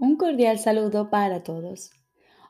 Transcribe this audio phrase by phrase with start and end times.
[0.00, 1.90] Un cordial saludo para todos.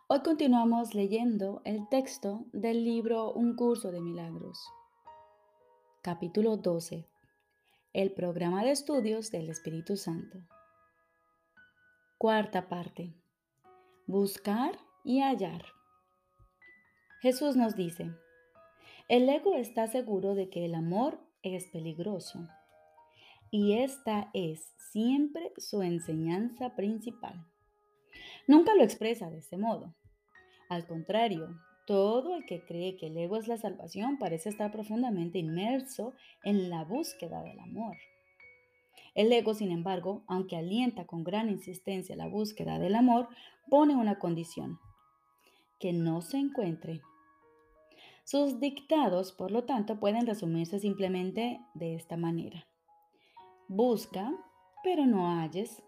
[0.06, 4.62] Hoy continuamos leyendo el texto del libro Un curso de milagros,
[6.03, 7.08] capítulo 12,
[7.95, 10.40] el programa de estudios del Espíritu Santo.
[12.18, 13.14] Cuarta parte.
[14.07, 15.64] Buscar y hallar.
[17.22, 18.12] Jesús nos dice,
[19.08, 22.46] el ego está seguro de que el amor es peligroso
[23.50, 27.46] y esta es siempre su enseñanza principal.
[28.46, 29.94] Nunca lo expresa de este modo.
[30.68, 35.39] Al contrario, todo el que cree que el ego es la salvación parece estar profundamente
[35.39, 37.97] inmerso en la búsqueda del amor.
[39.14, 43.28] El ego, sin embargo, aunque alienta con gran insistencia la búsqueda del amor,
[43.69, 44.78] pone una condición,
[45.80, 47.00] que no se encuentre.
[48.25, 52.67] Sus dictados, por lo tanto, pueden resumirse simplemente de esta manera.
[53.69, 54.34] Busca,
[54.83, 55.83] pero no halles.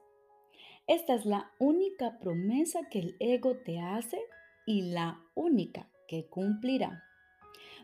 [0.86, 4.20] Esta es la única promesa que el ego te hace
[4.66, 7.02] y la única que cumplirá.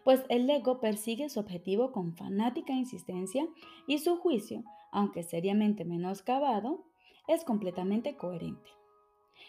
[0.05, 3.48] Pues el ego persigue su objetivo con fanática insistencia
[3.87, 6.85] y su juicio, aunque seriamente menoscabado,
[7.27, 8.69] es completamente coherente.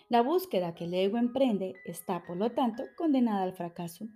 [0.08, 4.08] La búsqueda que el ego emprende está, por lo tanto, condenada al fracaso.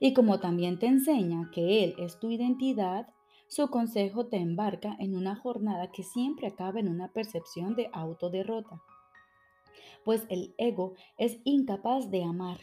[0.00, 3.08] Y como también te enseña que él es tu identidad,
[3.48, 8.82] su consejo te embarca en una jornada que siempre acaba en una percepción de autoderrota,
[10.04, 12.58] pues el ego es incapaz de amar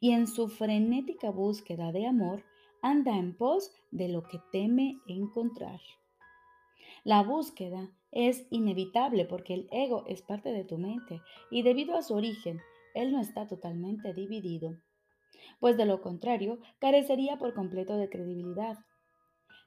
[0.00, 2.44] y en su frenética búsqueda de amor
[2.82, 5.80] anda en pos de lo que teme encontrar.
[7.04, 12.02] La búsqueda es inevitable porque el ego es parte de tu mente y debido a
[12.02, 12.60] su origen,
[12.94, 14.76] él no está totalmente dividido,
[15.60, 18.78] pues de lo contrario carecería por completo de credibilidad.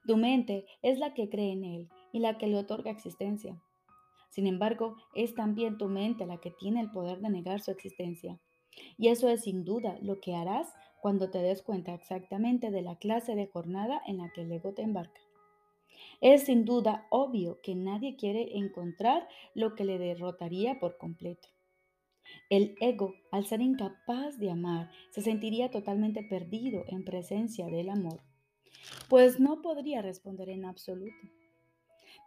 [0.08, 3.62] Tu mente es la que cree en Él y la que le otorga existencia.
[4.30, 8.40] Sin embargo, es también tu mente la que tiene el poder de negar su existencia.
[8.98, 12.96] Y eso es sin duda lo que harás cuando te des cuenta exactamente de la
[12.96, 15.22] clase de jornada en la que el ego te embarca.
[16.20, 21.50] Es sin duda obvio que nadie quiere encontrar lo que le derrotaría por completo.
[22.50, 28.31] El ego, al ser incapaz de amar, se sentiría totalmente perdido en presencia del amor
[29.10, 31.28] pues no podría responder en absoluto.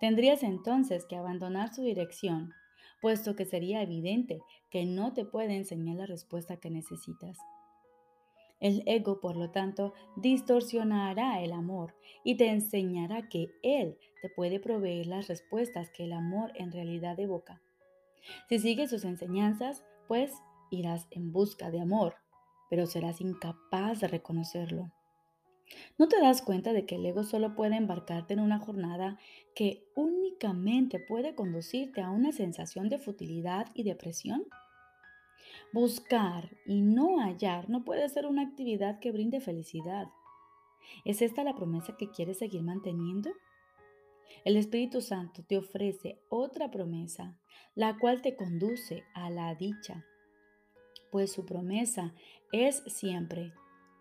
[0.01, 2.53] Tendrías entonces que abandonar su dirección,
[3.01, 7.39] puesto que sería evidente que no te puede enseñar la respuesta que necesitas.
[8.61, 11.95] El ego, por lo tanto, distorsionará el amor
[12.25, 17.19] y te enseñará que él te puede proveer las respuestas que el amor en realidad
[17.21, 17.61] evoca.
[18.49, 20.33] Si sigues sus enseñanzas, pues
[20.71, 22.17] irás en busca de amor,
[22.71, 24.91] pero serás incapaz de reconocerlo.
[25.99, 29.19] ¿No te das cuenta de que el ego solo puede embarcarte en una jornada
[29.55, 34.45] que únicamente puede conducirte a una sensación de futilidad y depresión?
[35.73, 40.09] Buscar y no hallar no puede ser una actividad que brinde felicidad.
[41.05, 43.31] ¿Es esta la promesa que quieres seguir manteniendo?
[44.45, 47.39] El Espíritu Santo te ofrece otra promesa,
[47.75, 50.05] la cual te conduce a la dicha,
[51.11, 52.15] pues su promesa
[52.53, 53.53] es siempre,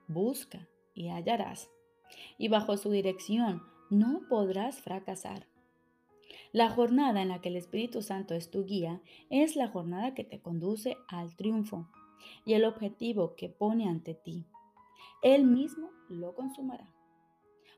[0.07, 1.70] busca y hallarás,
[2.38, 5.48] y bajo su dirección no podrás fracasar.
[6.52, 10.24] La jornada en la que el Espíritu Santo es tu guía es la jornada que
[10.24, 11.90] te conduce al triunfo
[12.46, 14.46] y el objetivo que pone ante ti.
[15.22, 16.94] Él mismo lo consumará,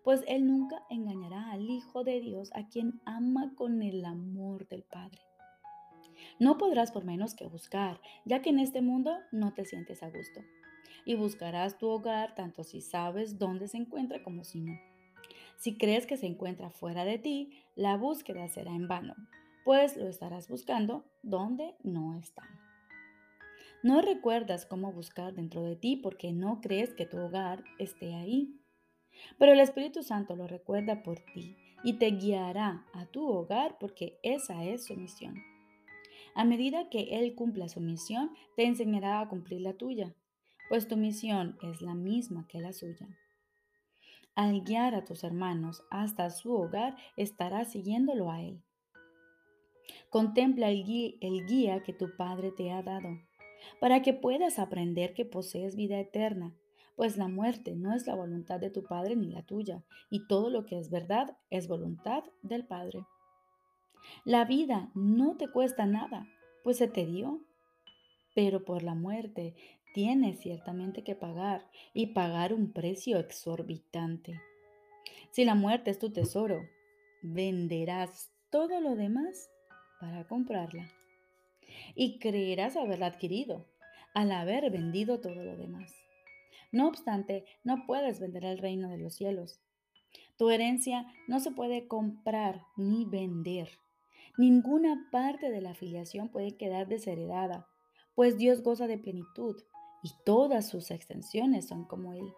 [0.03, 4.83] pues Él nunca engañará al Hijo de Dios a quien ama con el amor del
[4.83, 5.21] Padre.
[6.39, 10.09] No podrás por menos que buscar, ya que en este mundo no te sientes a
[10.09, 10.41] gusto
[11.05, 14.73] y buscarás tu hogar tanto si sabes dónde se encuentra como si no.
[15.57, 19.15] Si crees que se encuentra fuera de ti, la búsqueda será en vano,
[19.63, 22.43] pues lo estarás buscando donde no está.
[23.83, 28.59] No recuerdas cómo buscar dentro de ti porque no crees que tu hogar esté ahí.
[29.37, 34.17] Pero el Espíritu Santo lo recuerda por ti y te guiará a tu hogar porque
[34.23, 35.35] esa es su misión.
[36.33, 40.13] A medida que Él cumpla su misión, te enseñará a cumplir la tuya
[40.69, 43.07] pues tu misión es la misma que la suya.
[44.35, 48.61] Al guiar a tus hermanos hasta su hogar, estarás siguiéndolo a Él.
[50.09, 50.83] Contempla el
[51.45, 53.09] guía, que tu Padre te ha dado,
[53.79, 56.53] para que puedas aprender que posees vida eterna,
[56.95, 60.49] pues la muerte no es la voluntad de tu Padre ni la tuya, y todo
[60.49, 63.05] lo que es verdad es voluntad del Padre.
[64.23, 66.27] La vida no te cuesta nada,
[66.63, 67.41] pues se te dio,
[68.33, 69.55] pero por la muerte
[69.95, 74.41] tienes ciertamente que pagar y pagar un precio exorbitante.
[75.31, 76.67] Si la muerte es tu tesoro,
[77.21, 79.49] venderás todo lo demás
[80.01, 80.91] para comprarla.
[81.95, 83.65] y creerás haberla adquirido
[84.13, 85.93] al haber vendido todo lo demás.
[86.73, 89.61] No obstante, no puedes vender el reino de los cielos.
[90.37, 93.69] Tu herencia no se puede comprar ni vender.
[94.37, 97.67] Ninguna parte de la afiliación puede quedar desheredada,
[98.13, 99.55] pues Dios goza de plenitud
[100.05, 102.31] y todas sus extensiones son como Él.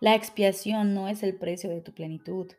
[0.00, 2.50] La expiación no es el precio de tu plenitud,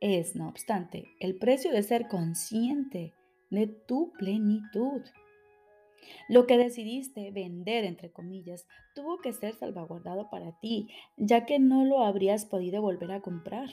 [0.00, 3.14] es, no obstante, el precio de ser consciente
[3.48, 5.00] de tu plenitud.
[6.28, 11.86] Lo que decidiste vender, entre comillas, tuvo que ser salvaguardado para ti, ya que no
[11.86, 13.70] lo habrías podido volver a comprar.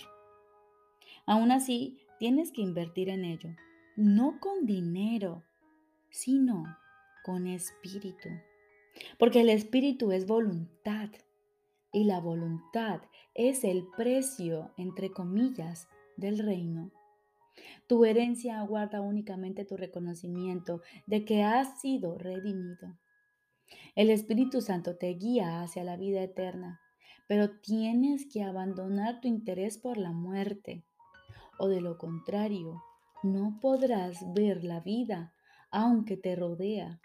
[1.25, 3.49] Aún así, tienes que invertir en ello,
[3.97, 5.43] no con dinero,
[6.09, 6.63] sino
[7.25, 8.29] con espíritu.
[9.17, 11.09] Porque el espíritu es voluntad
[11.91, 13.01] y la voluntad
[13.33, 15.87] es el precio, entre comillas,
[16.17, 16.91] del reino.
[17.87, 22.97] Tu herencia aguarda únicamente tu reconocimiento de que has sido redimido.
[23.95, 26.81] El Espíritu Santo te guía hacia la vida eterna,
[27.27, 30.83] pero tienes que abandonar tu interés por la muerte,
[31.59, 32.81] o de lo contrario,
[33.23, 35.33] no podrás ver la vida
[35.71, 36.99] aunque te rodea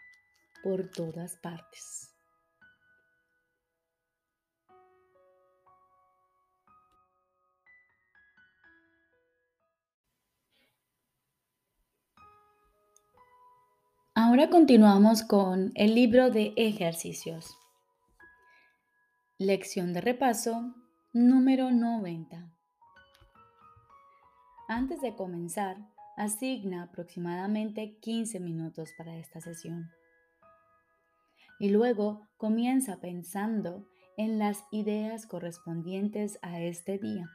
[0.62, 2.14] por todas partes.
[14.20, 17.56] Ahora continuamos con el libro de ejercicios.
[19.38, 20.74] Lección de repaso
[21.12, 22.52] número 90.
[24.68, 25.76] Antes de comenzar,
[26.16, 29.88] asigna aproximadamente 15 minutos para esta sesión.
[31.58, 37.30] Y luego comienza pensando en las ideas correspondientes a este día,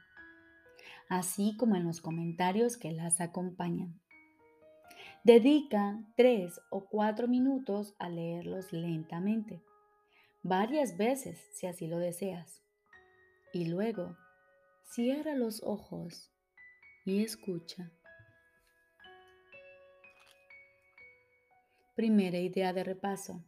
[1.08, 4.00] así como en los comentarios que las acompañan.
[5.24, 9.62] Dedica tres o cuatro minutos a leerlos lentamente,
[10.42, 12.62] varias veces si así lo deseas.
[13.54, 14.16] Y luego,
[14.82, 16.30] cierra los ojos
[17.06, 17.90] y escucha.
[21.94, 23.42] Primera idea de repaso.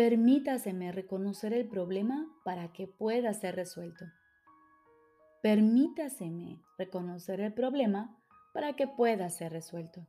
[0.00, 4.06] Permítaseme reconocer el problema para que pueda ser resuelto.
[5.42, 8.18] Permítaseme reconocer el problema
[8.54, 10.06] para que pueda ser resuelto.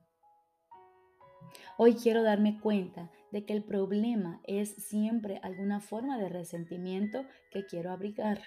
[1.77, 7.65] Hoy quiero darme cuenta de que el problema es siempre alguna forma de resentimiento que
[7.65, 8.39] quiero abrigar.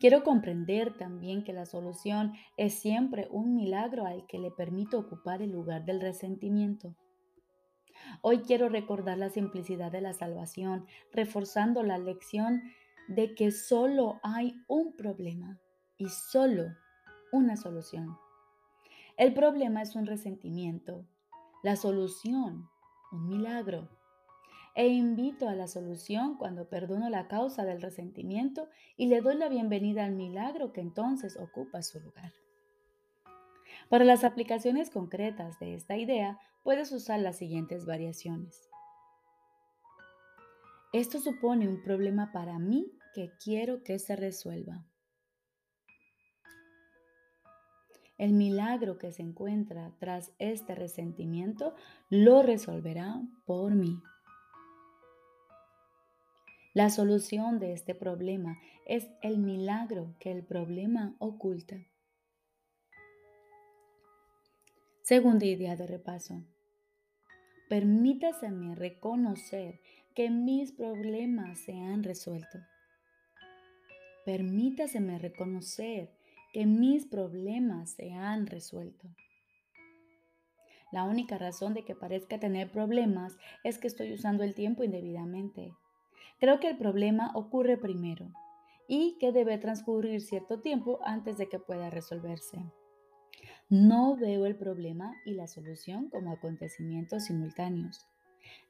[0.00, 5.42] Quiero comprender también que la solución es siempre un milagro al que le permito ocupar
[5.42, 6.96] el lugar del resentimiento.
[8.22, 12.62] Hoy quiero recordar la simplicidad de la salvación, reforzando la lección
[13.08, 15.58] de que solo hay un problema
[15.96, 16.66] y solo
[17.32, 18.16] una solución.
[19.16, 21.04] El problema es un resentimiento,
[21.62, 22.68] la solución,
[23.10, 23.88] un milagro.
[24.74, 29.48] E invito a la solución cuando perdono la causa del resentimiento y le doy la
[29.48, 32.32] bienvenida al milagro que entonces ocupa su lugar.
[33.88, 38.68] Para las aplicaciones concretas de esta idea, puedes usar las siguientes variaciones.
[40.92, 44.84] Esto supone un problema para mí que quiero que se resuelva.
[48.18, 51.74] El milagro que se encuentra tras este resentimiento
[52.10, 54.02] lo resolverá por mí.
[56.74, 61.76] La solución de este problema es el milagro que el problema oculta.
[65.08, 66.44] Segunda idea de repaso.
[67.70, 69.80] Permítaseme reconocer
[70.14, 72.58] que mis problemas se han resuelto.
[74.26, 76.10] Permítaseme reconocer
[76.52, 79.08] que mis problemas se han resuelto.
[80.92, 83.34] La única razón de que parezca tener problemas
[83.64, 85.72] es que estoy usando el tiempo indebidamente.
[86.38, 88.30] Creo que el problema ocurre primero
[88.86, 92.58] y que debe transcurrir cierto tiempo antes de que pueda resolverse.
[93.70, 98.06] No veo el problema y la solución como acontecimientos simultáneos.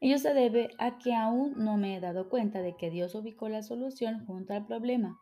[0.00, 3.48] Ello se debe a que aún no me he dado cuenta de que Dios ubicó
[3.48, 5.18] la solución junto al problema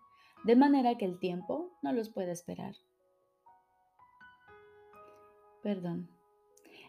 [0.47, 2.77] de manera que el tiempo no los puede esperar.
[5.61, 6.09] Perdón.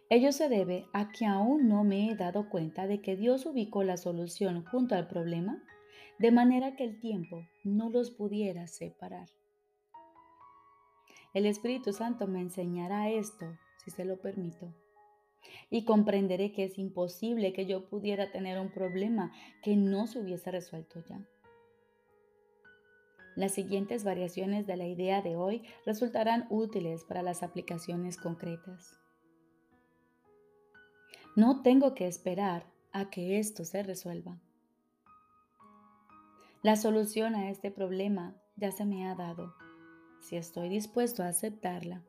[0.10, 3.84] Ello se debe a que aún no me he dado cuenta de que Dios ubicó
[3.84, 5.64] la solución junto al problema,
[6.20, 9.28] de manera que el tiempo no los pudiera separar.
[11.34, 13.46] El Espíritu Santo me enseñará esto,
[13.84, 14.74] si se lo permito,
[15.70, 19.32] y comprenderé que es imposible que yo pudiera tener un problema
[19.62, 21.20] que no se hubiese resuelto ya.
[23.36, 29.00] Las siguientes variaciones de la idea de hoy resultarán útiles para las aplicaciones concretas.
[31.36, 34.40] No tengo que esperar a que esto se resuelva.
[36.64, 39.54] La solución a este problema ya se me ha dado,
[40.28, 42.04] si estoy dispuesto a aceptarla.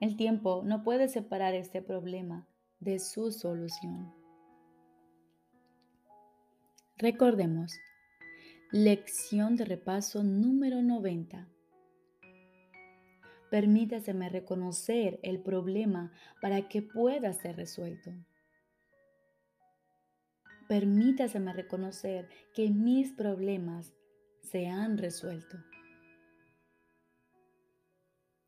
[0.00, 4.10] El tiempo no puede separar este problema de su solución.
[6.96, 7.74] Recordemos,
[8.72, 11.46] lección de repaso número 90.
[13.50, 18.12] Permítaseme reconocer el problema para que pueda ser resuelto.
[20.68, 23.92] Permítaseme reconocer que mis problemas
[24.40, 25.58] se han resuelto.